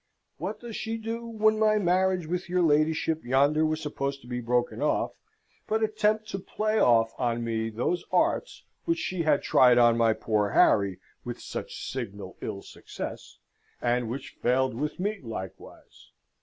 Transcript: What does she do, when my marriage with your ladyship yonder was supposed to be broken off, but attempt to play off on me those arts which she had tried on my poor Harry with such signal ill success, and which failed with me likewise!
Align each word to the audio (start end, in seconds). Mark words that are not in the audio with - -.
What 0.39 0.59
does 0.59 0.75
she 0.75 0.97
do, 0.97 1.27
when 1.27 1.59
my 1.59 1.77
marriage 1.77 2.25
with 2.25 2.49
your 2.49 2.63
ladyship 2.63 3.23
yonder 3.23 3.63
was 3.67 3.81
supposed 3.83 4.19
to 4.21 4.27
be 4.27 4.41
broken 4.41 4.81
off, 4.81 5.11
but 5.67 5.83
attempt 5.83 6.27
to 6.29 6.39
play 6.39 6.79
off 6.79 7.13
on 7.19 7.43
me 7.43 7.69
those 7.69 8.03
arts 8.11 8.63
which 8.85 8.97
she 8.97 9.21
had 9.21 9.43
tried 9.43 9.77
on 9.77 9.97
my 9.99 10.13
poor 10.13 10.49
Harry 10.53 10.97
with 11.23 11.39
such 11.39 11.87
signal 11.87 12.35
ill 12.41 12.63
success, 12.63 13.37
and 13.79 14.09
which 14.09 14.37
failed 14.41 14.73
with 14.73 14.99
me 14.99 15.19
likewise! 15.21 16.09